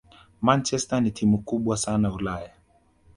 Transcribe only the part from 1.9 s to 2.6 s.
Ulaya